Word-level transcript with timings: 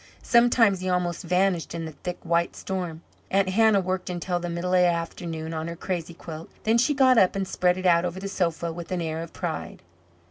Sometimes 0.23 0.79
he 0.79 0.89
almost 0.89 1.21
vanished 1.21 1.75
in 1.75 1.85
the 1.85 1.91
thick 1.91 2.17
white 2.23 2.55
storm. 2.55 3.03
Aunt 3.29 3.49
Hannah 3.49 3.79
worked 3.81 4.09
until 4.09 4.39
the 4.39 4.49
middle 4.49 4.73
of 4.73 4.79
the 4.79 4.87
afternoon 4.87 5.53
on 5.53 5.67
her 5.67 5.75
crazy 5.75 6.15
quilt. 6.15 6.49
Then 6.63 6.79
she 6.79 6.95
got 6.95 7.19
up 7.19 7.35
and 7.35 7.47
spread 7.47 7.77
it 7.77 7.85
out 7.85 8.03
over 8.03 8.19
the 8.19 8.27
sofa 8.27 8.73
with 8.73 8.91
an 8.91 8.99
air 8.99 9.21
of 9.21 9.31
pride. 9.31 9.83